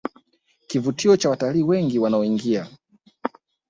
[0.67, 2.67] kivutio cha watalii wengi wanaoingia